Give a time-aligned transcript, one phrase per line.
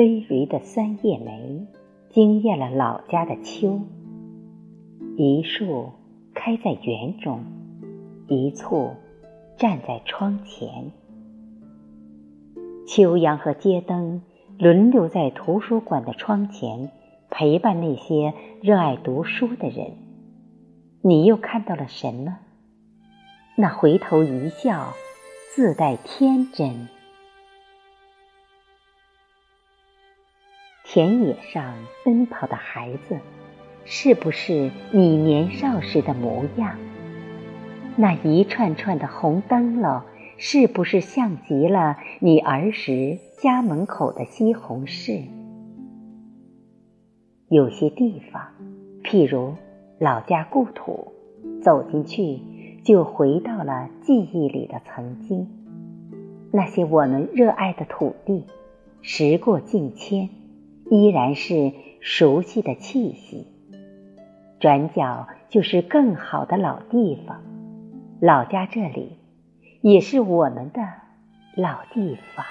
[0.00, 1.66] 葳蕤的三叶梅，
[2.08, 3.82] 惊艳了老家的秋。
[5.18, 5.90] 一树
[6.32, 7.44] 开在园中，
[8.26, 8.94] 一簇
[9.58, 10.90] 站在窗前。
[12.88, 14.22] 秋阳和街灯
[14.58, 16.90] 轮流在图书馆的窗前
[17.28, 18.32] 陪伴那些
[18.62, 19.98] 热爱读书的人。
[21.02, 22.38] 你又看到了什么？
[23.54, 24.94] 那回头一笑，
[25.54, 26.88] 自带天真。
[30.92, 33.20] 田野上奔跑的孩子，
[33.84, 36.76] 是不是你年少时的模样？
[37.94, 40.02] 那一串串的红灯笼，
[40.36, 45.26] 是不是像极了你儿时家门口的西红柿？
[47.46, 48.42] 有些地方，
[49.04, 49.54] 譬如
[50.00, 51.12] 老家故土，
[51.62, 52.40] 走进去
[52.82, 55.46] 就回到了记忆里的曾经。
[56.50, 58.44] 那些我们热爱的土地，
[59.02, 60.28] 时过境迁。
[60.90, 63.46] 依然是熟悉的气息，
[64.58, 67.42] 转角就是更好的老地方，
[68.20, 69.16] 老家这里
[69.82, 70.82] 也是我们的
[71.54, 72.44] 老地方。